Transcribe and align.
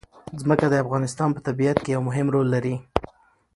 ځمکه 0.41 0.65
د 0.69 0.73
افغانستان 0.83 1.29
په 1.33 1.39
طبیعت 1.47 1.77
کې 1.83 1.89
یو 1.95 2.01
مهم 2.09 2.27
رول 2.35 2.47
لري. 2.55 2.75